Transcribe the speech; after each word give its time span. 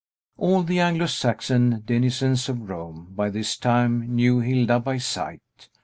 All 0.35 0.63
the 0.63 0.79
Anglo 0.79 1.05
Saxon 1.05 1.83
denizens 1.85 2.49
of 2.49 2.67
Rome, 2.67 3.09
by 3.15 3.29
this 3.29 3.55
time, 3.55 4.15
knew 4.15 4.39
Hilda 4.39 4.79
by 4.79 4.97
sight. 4.97 5.69